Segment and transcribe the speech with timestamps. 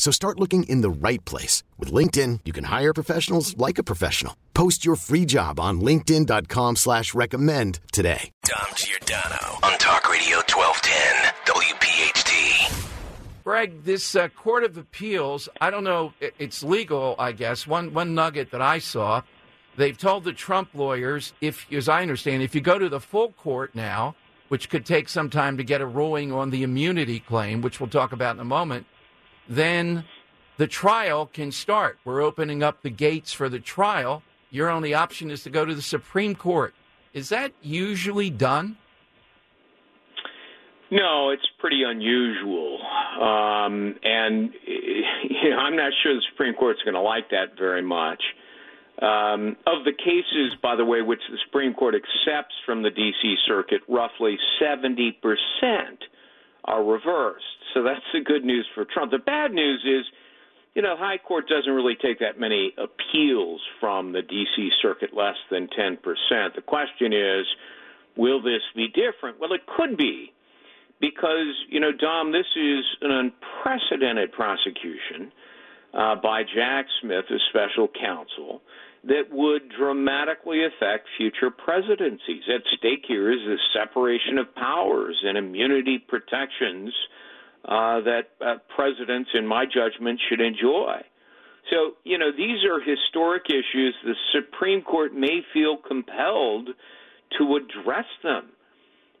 [0.00, 1.62] So start looking in the right place.
[1.78, 4.34] With LinkedIn, you can hire professionals like a professional.
[4.54, 8.30] Post your free job on linkedin.com slash recommend today.
[8.44, 12.88] Dom Giordano on Talk Radio 1210 WPHT.
[13.44, 17.66] Gregg, this uh, Court of Appeals, I don't know, it's legal, I guess.
[17.66, 19.20] One, one nugget that I saw,
[19.76, 23.32] they've told the Trump lawyers, if, as I understand, if you go to the full
[23.32, 24.14] court now,
[24.48, 27.90] which could take some time to get a ruling on the immunity claim, which we'll
[27.90, 28.86] talk about in a moment,
[29.50, 30.04] then
[30.56, 31.98] the trial can start.
[32.04, 34.22] We're opening up the gates for the trial.
[34.50, 36.72] Your only option is to go to the Supreme Court.
[37.12, 38.76] Is that usually done?
[40.92, 42.80] No, it's pretty unusual,
[43.20, 47.82] um, and you know, I'm not sure the Supreme Court's going to like that very
[47.82, 48.20] much.
[49.00, 53.36] Um, of the cases, by the way, which the Supreme Court accepts from the D.C.
[53.46, 56.00] Circuit, roughly 70 percent
[56.64, 57.44] are reversed.
[57.74, 59.10] So that's the good news for Trump.
[59.12, 60.06] The bad news is,
[60.74, 64.70] you know, High Court doesn't really take that many appeals from the D.C.
[64.80, 66.54] Circuit, less than 10 percent.
[66.54, 67.46] The question is,
[68.16, 69.40] will this be different?
[69.40, 70.32] Well, it could be
[71.00, 75.32] because you know, Dom, this is an unprecedented prosecution
[75.92, 78.62] uh, by Jack Smith as special counsel
[79.04, 82.42] that would dramatically affect future presidencies.
[82.54, 86.92] At stake here is the separation of powers and immunity protections
[87.64, 91.00] uh, that uh, presidents, in my judgment, should enjoy.
[91.70, 93.94] So, you know, these are historic issues.
[94.04, 96.68] The Supreme Court may feel compelled
[97.38, 98.50] to address them.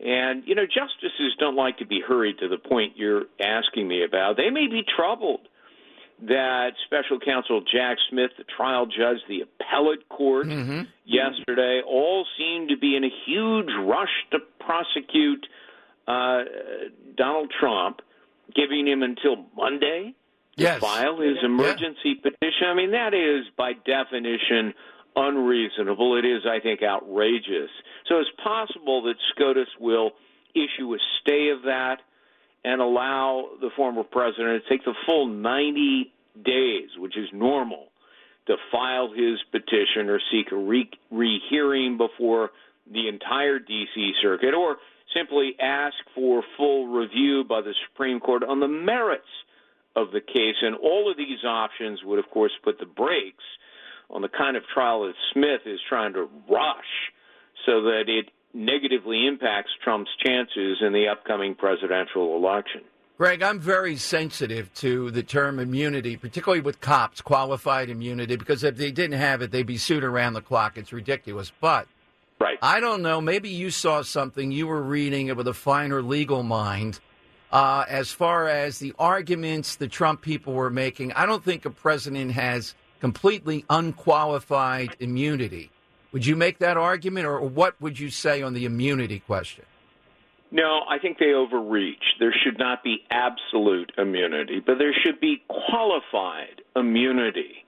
[0.00, 4.04] And, you know, justices don't like to be hurried to the point you're asking me
[4.04, 4.36] about.
[4.36, 5.48] They may be troubled
[6.22, 10.46] that special counsel Jack Smith, the trial judge, the appellate court
[11.04, 15.46] yesterday, all seemed to be in a huge rush to prosecute
[16.06, 16.44] uh,
[17.16, 18.00] Donald Trump,
[18.54, 20.14] giving him until Monday
[20.56, 20.80] to Yes.
[20.80, 22.66] file his emergency petition.
[22.68, 24.72] I mean, that is by definition
[25.16, 26.16] unreasonable.
[26.16, 27.70] It is, I think, outrageous.
[28.08, 30.12] So it's possible that SCOTUS will
[30.54, 31.96] issue a stay of that
[32.64, 36.12] and allow the former president to take the full 90
[36.44, 37.88] days, which is normal,
[38.46, 42.50] to file his petition or seek a re- rehearing before
[42.90, 44.12] the entire D.C.
[44.20, 44.76] Circuit, or
[45.14, 49.22] simply ask for full review by the Supreme Court on the merits
[49.96, 50.56] of the case.
[50.60, 53.44] And all of these options would, of course, put the brakes
[54.10, 56.92] on the kind of trial that Smith is trying to rush
[57.64, 62.82] so that it negatively impacts Trump's chances in the upcoming presidential election.
[63.18, 68.76] Gregg, I'm very sensitive to the term immunity, particularly with cops, qualified immunity, because if
[68.76, 70.76] they didn't have it, they'd be sued around the clock.
[70.76, 71.52] It's ridiculous.
[71.60, 71.86] But
[72.40, 72.58] right.
[72.60, 73.20] I don't know.
[73.20, 76.98] Maybe you saw something, you were reading it with a finer legal mind.
[77.52, 81.70] Uh, as far as the arguments the Trump people were making, I don't think a
[81.70, 85.70] president has completely unqualified immunity.
[86.14, 89.64] Would you make that argument, or what would you say on the immunity question?
[90.52, 92.04] No, I think they overreach.
[92.20, 97.64] There should not be absolute immunity, but there should be qualified immunity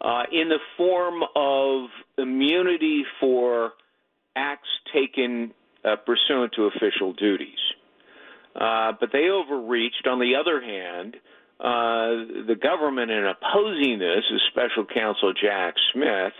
[0.00, 3.72] uh, in the form of immunity for
[4.34, 5.52] acts taken
[5.84, 7.58] uh, pursuant to official duties.
[8.56, 10.06] Uh, but they overreached.
[10.10, 11.16] On the other hand,
[11.60, 16.32] uh, the government, in opposing this, as special counsel Jack Smith,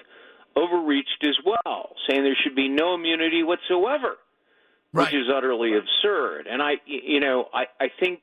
[0.57, 4.17] overreached as well, saying there should be no immunity whatsoever
[4.93, 6.47] which is utterly absurd.
[6.51, 8.23] And I, you know, I, I think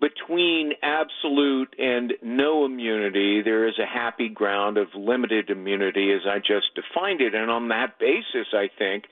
[0.00, 6.38] between absolute and no immunity, there is a happy ground of limited immunity, as I
[6.38, 7.34] just defined it.
[7.34, 9.04] And on that basis, I think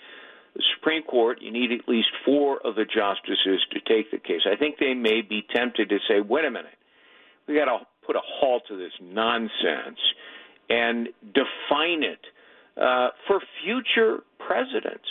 [0.54, 4.42] the Supreme Court, you need at least four of the justices to take the case.
[4.50, 6.78] I think they may be tempted to say, wait a minute,
[7.48, 9.98] we got to put a halt to this nonsense
[10.68, 12.20] and define it
[12.76, 15.06] uh, for future presidents.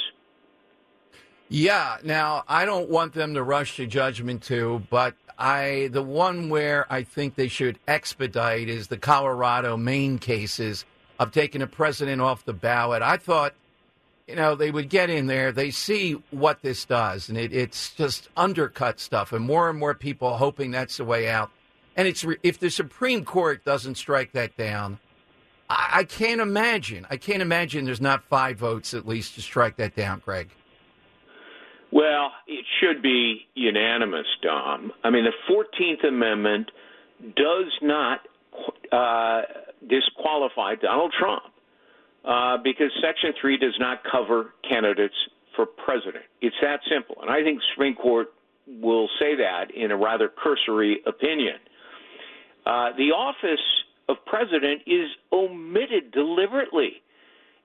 [1.49, 1.97] Yeah.
[2.03, 6.91] Now, I don't want them to rush to judgment too, but I the one where
[6.91, 10.85] I think they should expedite is the Colorado Maine cases
[11.19, 13.01] of taking a president off the ballot.
[13.01, 13.53] I thought,
[14.27, 17.93] you know, they would get in there, they see what this does, and it, it's
[17.93, 21.51] just undercut stuff, and more and more people hoping that's the way out.
[21.95, 24.99] And it's if the Supreme Court doesn't strike that down,
[25.73, 27.05] I, I can't imagine.
[27.09, 30.49] I can't imagine there's not five votes at least to strike that down, Gregg.
[31.91, 34.91] Well, it should be unanimous, Dom.
[35.03, 36.71] I mean, the 14th Amendment
[37.35, 38.21] does not
[38.91, 39.41] uh,
[39.87, 41.43] disqualify Donald Trump
[42.25, 45.15] uh, because Section 3 does not cover candidates
[45.55, 46.23] for president.
[46.41, 47.17] It's that simple.
[47.21, 48.27] And I think the Supreme Court
[48.67, 51.57] will say that in a rather cursory opinion.
[52.65, 53.59] Uh, the office
[54.09, 57.01] of president is omitted deliberately.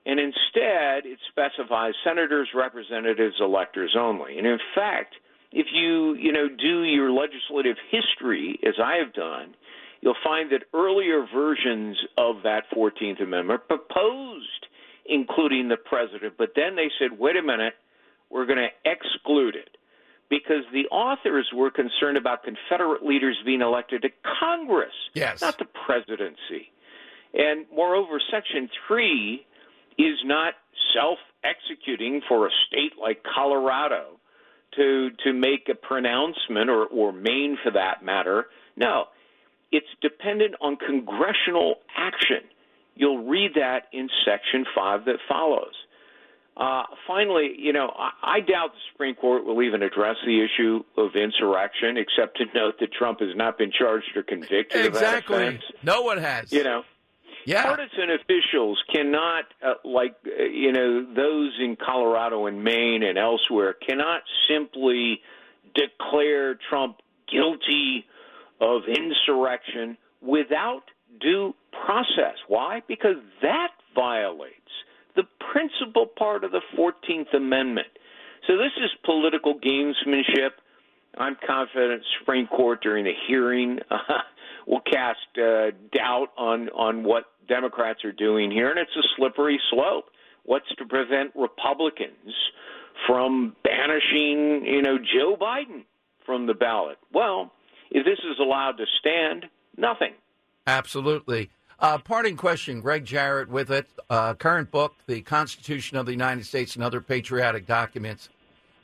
[0.05, 4.37] And instead, it specifies senators, representatives, electors only.
[4.37, 5.15] And in fact,
[5.51, 9.55] if you, you know, do your legislative history, as I have done,
[10.01, 14.65] you'll find that earlier versions of that 14th Amendment proposed
[15.09, 17.73] including the president, but then they said, wait a minute,
[18.29, 19.75] we're going to exclude it
[20.29, 24.09] because the authors were concerned about Confederate leaders being elected to
[24.39, 25.41] Congress, yes.
[25.41, 26.71] not the presidency.
[27.33, 29.45] And moreover, Section 3
[29.97, 30.53] is not
[30.93, 34.19] self executing for a state like Colorado
[34.75, 38.47] to to make a pronouncement or, or Maine for that matter.
[38.75, 39.05] No,
[39.71, 42.49] it's dependent on congressional action.
[42.95, 45.73] You'll read that in Section 5 that follows.
[46.59, 50.83] Uh, finally, you know, I, I doubt the Supreme Court will even address the issue
[50.97, 55.35] of insurrection, except to note that Trump has not been charged or convicted exactly.
[55.37, 55.63] of that offense.
[55.83, 56.51] No one has.
[56.51, 56.83] You know,
[57.45, 57.63] yeah.
[57.63, 63.73] partisan officials cannot, uh, like uh, you know, those in Colorado and Maine and elsewhere,
[63.73, 65.21] cannot simply
[65.73, 66.97] declare Trump
[67.31, 68.05] guilty
[68.59, 70.83] of insurrection without
[71.21, 72.35] due process.
[72.49, 72.81] Why?
[72.85, 74.58] Because that violates
[75.19, 77.87] the principal part of the 14th Amendment.
[78.47, 80.51] So this is political gamesmanship.
[81.17, 83.97] I'm confident Supreme Court during the hearing uh,
[84.67, 89.59] will cast uh, doubt on on what Democrats are doing here, and it's a slippery
[89.71, 90.05] slope.
[90.45, 92.33] What's to prevent Republicans
[93.05, 95.83] from banishing, you know, Joe Biden
[96.25, 96.97] from the ballot?
[97.13, 97.51] Well,
[97.91, 100.13] if this is allowed to stand, nothing.
[100.65, 101.49] Absolutely.
[101.81, 103.87] Uh, parting question, Gregg Jarrett with it.
[104.09, 108.27] Uh, current book, The Constitution of the United States and Other Patriotic Documents.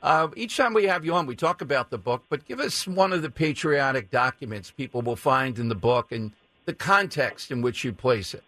[0.02, 2.86] Uh, each time we have you on, we talk about the book, but give us
[2.86, 6.32] one of the patriotic documents people will find in the book and
[6.64, 8.44] the context in which you place it.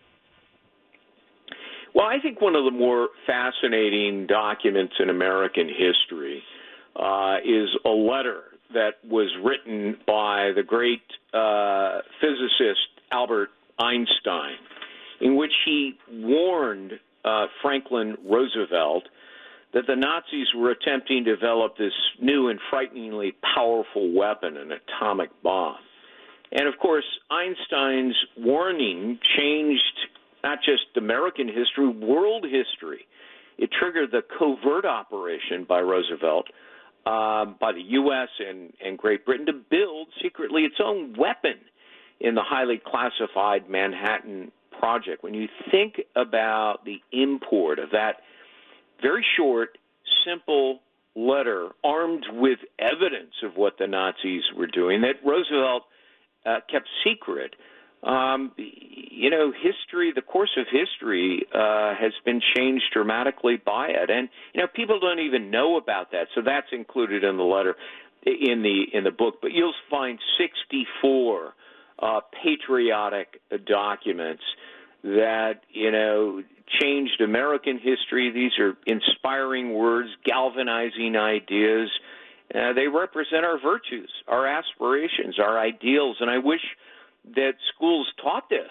[1.95, 6.43] Well, I think one of the more fascinating documents in American history
[6.97, 11.03] uh, is a letter that was written by the great
[11.35, 14.57] uh, physicist Albert Einstein,
[15.21, 16.93] in which he warned
[17.25, 19.05] uh, Franklin Roosevelt
[19.75, 25.31] that the Nazis were attempting to develop this new and frighteningly powerful weapon, an atomic
[25.43, 25.77] bomb.
[26.53, 29.83] And of course, Einstein's warning changed
[30.43, 33.07] not just American history, world history.
[33.59, 36.47] It triggered the covert operation by Roosevelt,
[37.05, 38.29] uh, by the U.S.
[38.39, 41.57] And, and Great Britain to build secretly its own weapon
[42.21, 45.23] in the highly classified Manhattan Project.
[45.23, 48.17] When you think about the import of that
[49.03, 49.79] very short,
[50.25, 50.81] simple
[51.15, 55.85] letter, armed with evidence of what the Nazis were doing, that Roosevelt
[56.47, 57.55] uh, kept secret.
[58.03, 64.09] Um, you know, history, the course of history uh, has been changed dramatically by it,
[64.09, 66.29] and you know, people don't even know about that.
[66.37, 67.75] So that's included in the letter,
[68.25, 69.39] in the in the book.
[69.43, 71.55] But you'll find 64
[71.99, 74.43] uh, patriotic documents
[75.03, 76.43] that you know
[76.81, 78.31] changed American history.
[78.31, 81.91] These are inspiring words, galvanizing ideas.
[82.55, 86.63] Uh, they represent our virtues, our aspirations, our ideals, and I wish
[87.35, 88.71] that schools taught this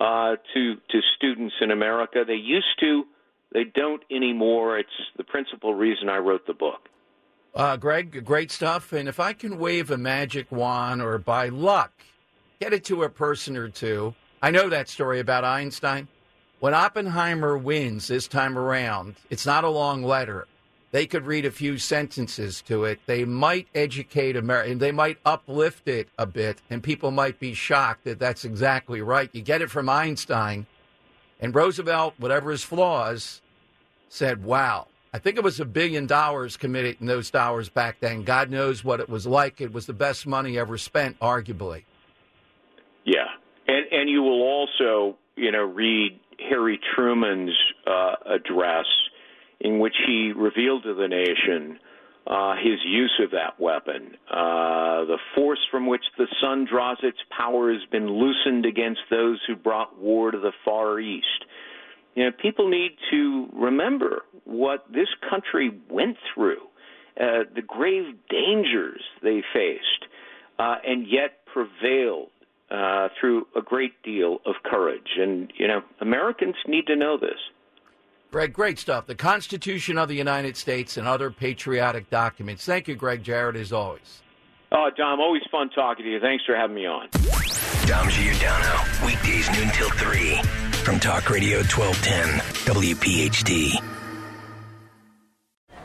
[0.00, 2.24] uh, to to students in America.
[2.26, 3.04] They used to,
[3.52, 4.78] they don't anymore.
[4.78, 6.88] It's the principal reason I wrote the book.
[7.54, 8.92] Uh, Gregg, great stuff.
[8.92, 11.92] And if I can wave a magic wand or by luck
[12.60, 14.14] get it to a person or two.
[14.42, 16.08] I know that story about Einstein.
[16.60, 20.46] When Oppenheimer wins this time around, it's not a long letter.
[20.90, 22.98] they could read a few sentences to it.
[23.04, 27.52] They might educate America, and they might uplift it a bit, and people might be
[27.52, 29.28] shocked that that's exactly right.
[29.34, 30.66] You get it from Einstein,
[31.40, 33.42] and Roosevelt, whatever his flaws,
[34.08, 38.24] said, "Wow." I think it was a billion dollars committed in those dollars back then.
[38.24, 39.60] God knows what it was like.
[39.60, 41.84] It was the best money ever spent, arguably.
[43.08, 43.24] Yeah,
[43.66, 48.84] and and you will also, you know, read Harry Truman's uh, address
[49.60, 51.78] in which he revealed to the nation
[52.26, 54.10] uh, his use of that weapon.
[54.30, 59.40] Uh, the force from which the sun draws its power has been loosened against those
[59.46, 61.46] who brought war to the Far East.
[62.14, 66.60] You know, people need to remember what this country went through,
[67.18, 70.04] uh, the grave dangers they faced,
[70.58, 72.28] uh, and yet prevailed
[72.70, 75.16] uh, through a great deal of courage.
[75.18, 77.38] And, you know, Americans need to know this.
[78.30, 79.06] Gregg, great stuff.
[79.06, 82.64] The Constitution of the United States and other patriotic documents.
[82.64, 84.22] Thank you, Gregg Jarrett, as always.
[84.70, 86.20] Oh, Dom, always fun talking to you.
[86.20, 87.08] Thanks for having me on.
[87.86, 90.42] Dom Giordano, weekdays noon till 3
[90.84, 92.40] from Talk Radio 1210,
[92.74, 93.97] WPHT.